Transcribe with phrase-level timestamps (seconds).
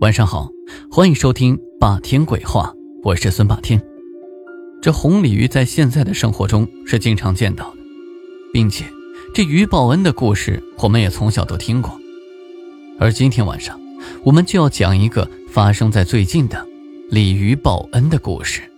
[0.00, 0.50] 晚上好，
[0.90, 2.70] 欢迎收听《霸天鬼话》，
[3.02, 3.82] 我是孙霸天。
[4.82, 7.78] 这红鲤鱼在现在的生活中是经常见到的，
[8.52, 8.84] 并且
[9.34, 11.98] 这鱼报恩的故事我们也从小都听过。
[13.00, 13.80] 而今天晚上，
[14.22, 16.62] 我们就要讲一个发生在最近的
[17.08, 18.70] 鲤鱼报恩的故事。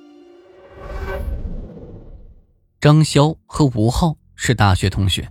[2.81, 5.29] 张潇和吴浩是大学同学，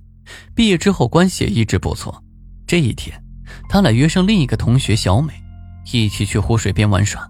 [0.54, 2.22] 毕业之后关系也一直不错。
[2.68, 3.24] 这一天，
[3.70, 5.32] 他俩约上另一个同学小美。
[5.92, 7.30] 一起去湖水边玩耍，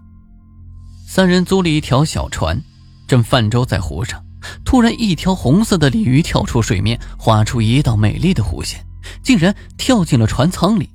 [1.06, 2.60] 三人租了一条小船，
[3.06, 4.24] 正泛舟在湖上。
[4.64, 8.84] 突然，一条红色的鲤鱼跳出水面，划出一道美丽的弧线，
[9.22, 10.88] 竟然跳进了船舱里。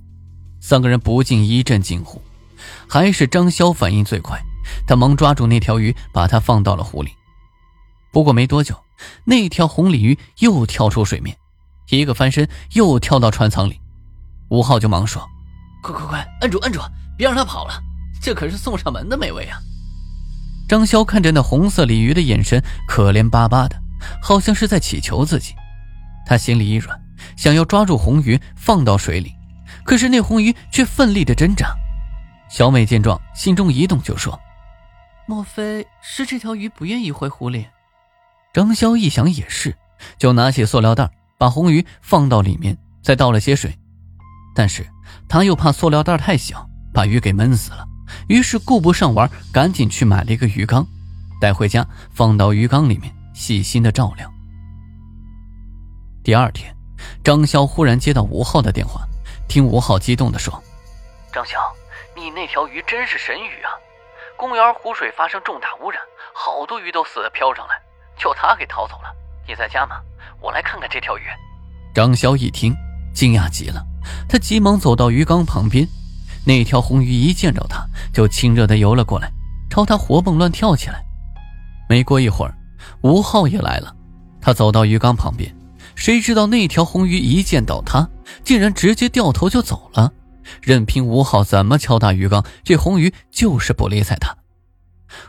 [0.60, 2.22] 三个人不禁一阵惊呼。
[2.88, 4.40] 还是张潇反应最快，
[4.88, 7.12] 他忙抓住那条鱼，把它放到了湖里。
[8.12, 8.76] 不过没多久，
[9.26, 11.36] 那条红鲤鱼又跳出水面，
[11.90, 13.80] 一个翻身又跳到船舱里。
[14.50, 15.28] 吴昊就忙说
[15.84, 16.80] ：“快快快，摁住，摁住！”
[17.18, 17.74] 别让他跑了，
[18.22, 19.60] 这可是送上门的美味啊！
[20.68, 23.76] 张潇看着那红色鲤鱼的眼神可怜巴巴的，
[24.22, 25.54] 好像是在祈求自己。
[26.26, 27.00] 他心里一软，
[27.36, 29.34] 想要抓住红鱼放到水里，
[29.84, 31.76] 可是那红鱼却奋力的挣扎。
[32.50, 34.40] 小美见状，心中一动，就说
[35.28, 37.68] ：“莫非是这条鱼不愿意回湖里？”
[38.54, 39.76] 张潇一想也是，
[40.18, 43.78] 就拿起塑料袋，把红鱼放到里面，再倒了些水。
[44.56, 44.88] 但是
[45.28, 46.70] 他又怕塑料袋太小。
[46.94, 47.86] 把鱼给闷死了，
[48.28, 50.86] 于是顾不上玩，赶紧去买了一个鱼缸，
[51.42, 54.32] 带回家放到鱼缸里面，细心的照料。
[56.24, 56.74] 第二天，
[57.24, 59.02] 张潇忽然接到吴浩的电话，
[59.48, 60.64] 听吴浩激动的说
[61.34, 61.58] ：“张潇，
[62.16, 63.72] 你那条鱼真是神鱼啊！
[64.38, 66.00] 公园湖水发生重大污染，
[66.34, 67.74] 好多鱼都死的漂上来，
[68.18, 69.14] 就它给逃走了。
[69.48, 69.98] 你在家吗？
[70.40, 71.24] 我来看看这条鱼。”
[71.94, 72.74] 张潇一听，
[73.14, 73.84] 惊讶极了，
[74.30, 75.88] 他急忙走到鱼缸旁边。
[76.46, 79.32] 那条红鱼一见着他，就亲热的游了过来，
[79.70, 81.04] 朝他活蹦乱跳起来。
[81.88, 82.54] 没过一会儿，
[83.02, 83.96] 吴浩也来了，
[84.42, 85.56] 他走到鱼缸旁边，
[85.96, 88.10] 谁知道那条红鱼一见到他，
[88.44, 90.12] 竟然直接掉头就走了，
[90.62, 94.36] 任凭吴浩怎么敲打鱼缸，这红鱼就是不理睬他。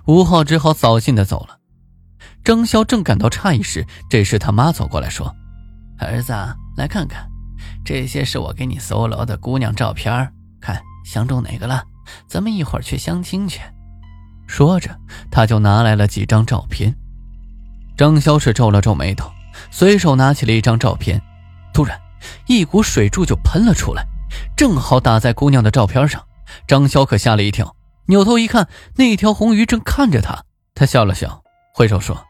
[0.06, 1.58] 吴浩只好扫兴的走了。
[2.42, 5.34] 张潇正感到诧异时，这时他妈走过来说
[5.98, 6.32] ：“儿子，
[6.76, 7.28] 来看看，
[7.84, 11.84] 这些是我给你搜罗的姑娘照片，看。”相中哪个了？
[12.26, 13.60] 咱们一会儿去相亲去。
[14.46, 14.98] 说着，
[15.30, 16.94] 他就拿来了几张照片。
[17.96, 19.30] 张潇是皱了皱眉头，
[19.70, 21.22] 随手拿起了一张照片。
[21.72, 21.98] 突然，
[22.46, 24.04] 一股水柱就喷了出来，
[24.56, 26.24] 正好打在姑娘的照片上。
[26.66, 27.74] 张潇可吓了一跳，
[28.06, 30.44] 扭头一看，那条红鱼正看着他。
[30.74, 31.42] 他笑了笑，
[31.72, 32.26] 挥手说：“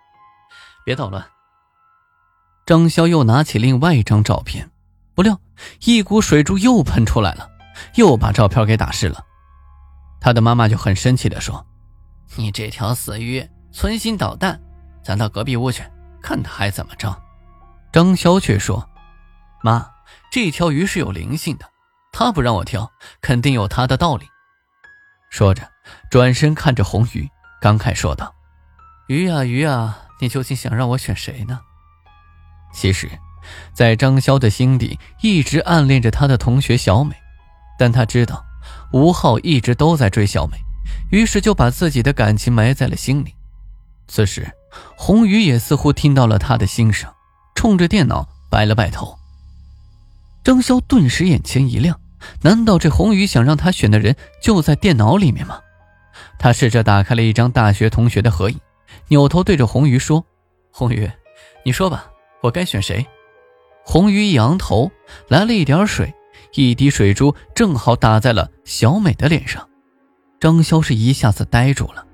[0.84, 1.24] 别捣乱。”
[2.66, 4.70] 张潇又拿起另外一张照片，
[5.14, 5.40] 不料
[5.84, 7.50] 一股水柱又喷出来了。
[7.94, 9.24] 又把照片给打湿了，
[10.20, 11.66] 他的妈妈就很生气地说
[12.36, 14.60] ：“你这条死鱼，存心捣蛋！
[15.02, 15.82] 咱到隔壁屋去，
[16.22, 17.14] 看他还怎么着。”
[17.92, 18.88] 张潇却说
[19.62, 19.88] ：“妈，
[20.30, 21.66] 这条鱼是有灵性的，
[22.12, 22.90] 他不让我挑，
[23.20, 24.26] 肯定有他的道理。”
[25.30, 25.68] 说着，
[26.10, 27.28] 转身看着红鱼，
[27.60, 28.34] 感慨说道
[29.08, 31.60] ：“鱼啊鱼啊，你究竟想让我选谁呢？”
[32.72, 33.10] 其实，
[33.72, 37.14] 在张潇的心底，一直暗恋着他的同学小美。
[37.78, 38.44] 但他知道
[38.92, 40.56] 吴浩一直都在追小美，
[41.10, 43.34] 于是就把自己的感情埋在了心里。
[44.06, 44.50] 此时，
[44.96, 47.10] 红鱼也似乎听到了他的心声，
[47.54, 49.18] 冲着电脑摆了摆头。
[50.42, 51.98] 张潇顿时眼前一亮，
[52.42, 55.60] 难道这红鱼想让他选的人就在电脑里面吗？
[56.38, 58.60] 他试着打开了一张大学同学的合影，
[59.08, 60.24] 扭头对着红鱼说
[60.70, 61.10] ：“红鱼，
[61.64, 62.06] 你说吧，
[62.42, 63.06] 我该选谁？”
[63.84, 64.90] 红鱼一扬头，
[65.28, 66.14] 来了一点水。
[66.54, 69.68] 一滴水珠正好打在了小美的脸上，
[70.38, 72.06] 张潇是一下子呆住了。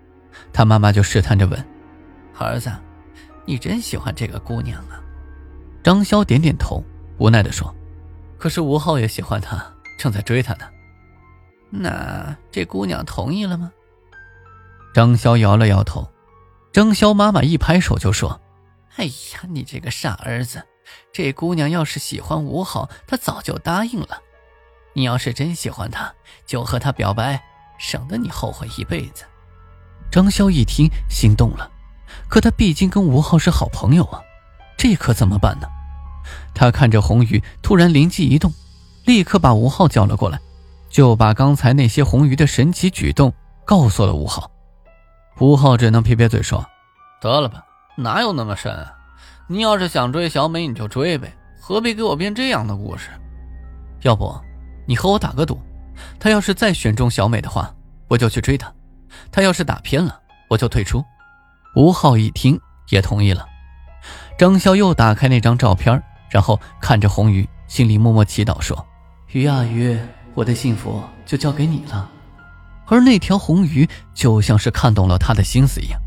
[0.52, 1.66] 他妈妈就试探着问
[2.38, 2.72] ：“儿子，
[3.44, 5.02] 你真喜欢这个姑娘啊？”
[5.84, 6.82] 张潇点点头，
[7.18, 7.74] 无奈的说
[8.38, 9.62] ：“可是吴浩也喜欢她，
[9.98, 10.66] 正在追她呢。”
[11.68, 13.70] 那这姑娘同意了吗？
[14.94, 16.10] 张潇摇了摇头。
[16.72, 18.40] 张潇妈妈一拍手就说
[18.96, 20.62] ：“哎呀，你这个傻儿子！
[21.12, 24.22] 这姑娘要是喜欢吴浩，她早就答应了。”
[24.92, 26.12] 你要是真喜欢他，
[26.46, 27.40] 就和他表白，
[27.78, 29.24] 省得你后悔一辈子。
[30.10, 31.70] 张潇一听，心动了，
[32.28, 34.20] 可他毕竟跟吴浩是好朋友啊，
[34.76, 35.68] 这可怎么办呢？
[36.54, 38.52] 他看着红鱼，突然灵机一动，
[39.04, 40.38] 立刻把吴浩叫了过来，
[40.88, 43.32] 就把刚才那些红鱼的神奇举动
[43.64, 44.50] 告诉了吴浩。
[45.38, 46.66] 吴浩只能撇撇嘴说
[47.22, 47.64] ：“得了吧，
[47.96, 48.92] 哪有那么神啊？
[49.46, 53.08] 你要是想追小美，你就追呗，何必给我编这样的故事？
[54.02, 54.38] 要不？”
[54.86, 55.60] 你和我打个赌，
[56.18, 57.74] 他要是再选中小美的话，
[58.08, 58.68] 我就去追他；
[59.30, 61.04] 他要是打偏了，我就退出。
[61.76, 62.58] 吴昊一听
[62.90, 63.46] 也同意了。
[64.38, 68.86] 张潇又打开那张照片，然后看着红鱼，心里默默祈祷说
[69.32, 69.98] ：“鱼啊鱼，
[70.34, 72.10] 我的幸福就交给你了。”
[72.86, 76.00] 而那条红鱼就像是看懂了他的心思一样，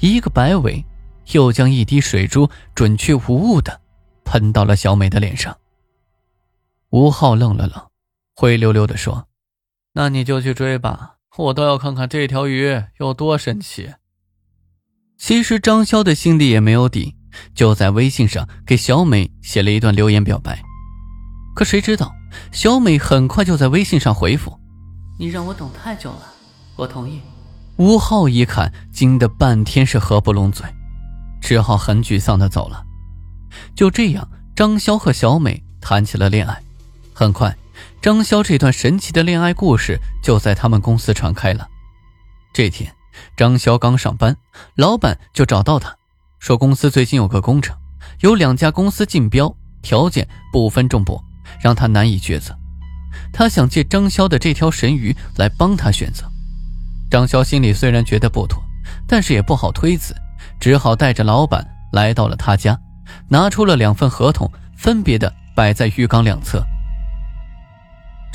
[0.00, 0.84] 一个摆尾，
[1.32, 3.80] 又将一滴水珠准确无误的
[4.24, 5.56] 喷到了小美的脸上。
[6.90, 7.80] 吴昊愣了愣，
[8.38, 9.28] 灰溜溜的说
[9.94, 13.94] ：“那你就去追吧，我倒要看看这条鱼有多神奇。”
[15.16, 17.16] 其实张潇的心里也没有底，
[17.54, 20.62] 就在微信上给小美写了一段留言表白。
[21.54, 22.14] 可谁知道，
[22.52, 24.60] 小美很快就在微信上回复。
[25.18, 26.34] 你让我等太久了，
[26.76, 27.22] 我同意。
[27.78, 30.66] 吴昊一看，惊得半天是合不拢嘴，
[31.40, 32.84] 只好很沮丧的走了。
[33.74, 36.62] 就这样，张潇和小美谈起了恋爱。
[37.14, 37.56] 很快，
[38.00, 41.68] 张潇这段神奇的恋爱故事就在他们公司传开了。
[42.52, 42.92] 这天，
[43.36, 44.36] 张潇刚上班，
[44.76, 45.96] 老板就找到他，
[46.38, 47.76] 说公司最近有个工程，
[48.20, 51.22] 有两家公司竞标，条件不分众薄，
[51.60, 52.56] 让他难以抉择。
[53.32, 56.24] 他想借张潇的这条神鱼来帮他选择。
[57.10, 58.62] 张潇心里虽然觉得不妥，
[59.06, 60.14] 但是也不好推辞，
[60.60, 62.78] 只好带着老板来到了他家，
[63.28, 66.64] 拿出了两份合同，分别的摆在浴缸两侧。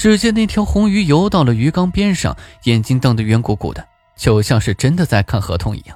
[0.01, 3.88] 只见那条红鱼游到了鱼缸边上，眼睛瞪得圆鼓鼓的，
[4.18, 5.95] 就像是真的在看合同一样。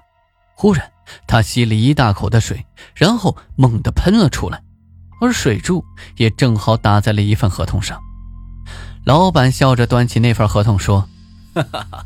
[0.53, 0.91] 忽然，
[1.25, 2.63] 他吸了一大口的水，
[2.93, 4.61] 然后猛地喷了出来，
[5.19, 5.83] 而水柱
[6.17, 7.99] 也正好打在了一份合同上。
[9.07, 11.09] 老板笑着端起那份合同说
[11.55, 12.05] ：“哈哈哈，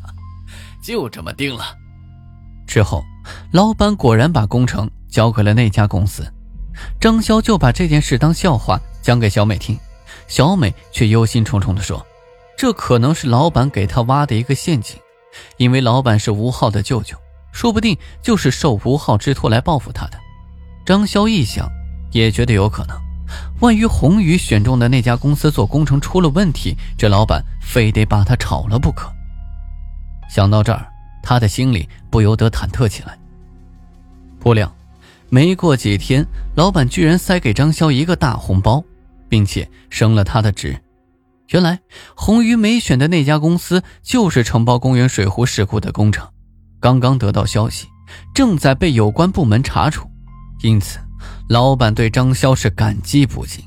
[0.82, 1.66] 就这么定了。”
[2.66, 3.04] 之后，
[3.52, 6.26] 老板果然把工程交给了那家公司。
[6.98, 9.78] 张潇就把这件事当笑话讲给小美听，
[10.30, 12.06] 小美却忧心忡忡地说
[12.56, 14.96] ：“这可能是老板给他挖的一个陷阱，
[15.58, 17.18] 因为老板是吴昊的舅舅，
[17.52, 20.18] 说不定就是受吴昊之托来报复他的。”
[20.86, 21.70] 张潇一想，
[22.12, 22.96] 也觉得有可能。
[23.60, 29.12] 万一红宇选中的那家公司做工程出了问题，这老板非得把他炒了不可。
[30.30, 30.88] 想到这儿，
[31.22, 33.18] 他的心里不由得忐忑起来。
[34.40, 34.72] 不料，
[35.30, 36.26] 没过几天，
[36.56, 38.84] 老板居然塞给张潇一个大红包，
[39.30, 40.78] 并且升了他的职。
[41.50, 41.80] 原来，
[42.16, 46.28] 红鱼没选的那家公司就是承包公园水湖事故的工程，
[46.80, 47.88] 刚刚得到消息，
[48.36, 50.10] 正在被有关部门查处，
[50.62, 51.00] 因此。
[51.50, 53.64] 老板对张潇是感激不尽。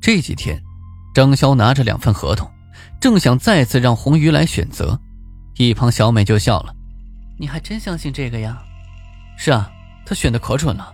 [0.00, 0.60] 这几天，
[1.14, 2.50] 张潇拿着两份合同，
[3.00, 5.00] 正想再次让红鱼来选择，
[5.56, 6.74] 一旁小美就笑了
[7.38, 8.60] ：“你还真相信这个呀
[9.38, 9.70] ？”“是啊，
[10.04, 10.92] 他选的可准了。”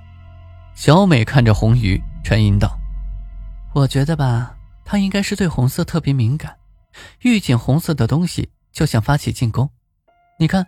[0.77, 2.79] 小美看着红鱼，沉吟道
[3.77, 4.57] ：“我觉得吧，
[4.87, 6.57] 他应该是对红色特别敏感，
[7.21, 9.69] 遇见红色的东西就想发起进攻。
[10.39, 10.67] 你看，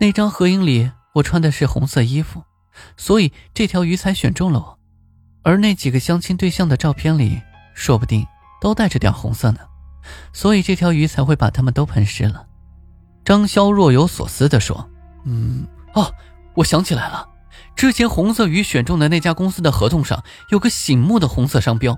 [0.00, 2.42] 那张合影里我穿的是红色衣服。”
[2.96, 4.78] 所以这条鱼才选中了我，
[5.44, 7.40] 而那几个相亲对象的照片里，
[7.74, 8.26] 说不定
[8.60, 9.60] 都带着点红色呢，
[10.32, 12.48] 所以这条鱼才会把他们都喷湿了。
[13.24, 14.90] 张潇若有所思地说
[15.24, 15.64] ：“嗯，
[15.94, 16.12] 哦，
[16.54, 17.28] 我想起来了，
[17.76, 21.96] 之前红色鱼选中的那家公司的合同上有个醒目的红色商标，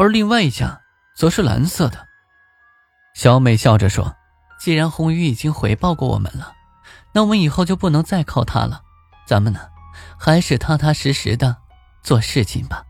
[0.00, 0.80] 而另外一家
[1.14, 2.08] 则是蓝色的。”
[3.14, 4.16] 小美笑着说
[4.58, 6.54] ：“既然红鱼已经回报过我们了，
[7.12, 8.80] 那我们以后就不能再靠它了，
[9.26, 9.60] 咱们呢？”
[10.18, 11.54] 还是踏踏实实的
[12.02, 12.82] 做事情吧。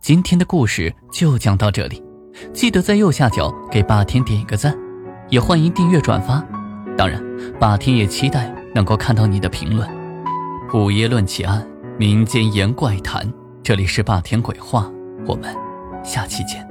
[0.00, 2.02] 今天的故事就讲到这里，
[2.54, 4.74] 记得在右下角给霸天点一个赞，
[5.28, 6.42] 也欢迎订阅转发。
[6.96, 7.22] 当然，
[7.58, 9.86] 霸天也期待能够看到你的评论。
[10.72, 11.66] 午夜论奇案，
[11.98, 13.30] 民间言怪谈，
[13.68, 14.90] 这里是霸天鬼话，
[15.26, 15.54] 我们
[16.02, 16.66] 下期见。